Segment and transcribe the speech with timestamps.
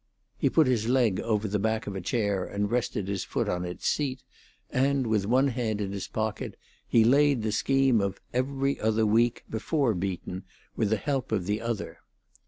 [0.35, 3.63] He put his leg over the back of a chair and rested his foot on
[3.63, 4.23] its seat,
[4.71, 9.43] and, with one hand in his pocket, he laid the scheme of 'Every Other Week'
[9.47, 10.43] before Beaton
[10.75, 11.99] with the help of the other.